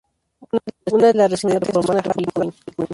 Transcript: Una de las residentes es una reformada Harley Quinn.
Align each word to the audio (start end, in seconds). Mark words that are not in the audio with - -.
Una 0.91 1.07
de 1.13 1.13
las 1.13 1.29
residentes 1.29 1.69
es 1.69 1.75
una 1.75 1.99
reformada 2.01 2.09
Harley 2.09 2.25
Quinn. 2.33 2.53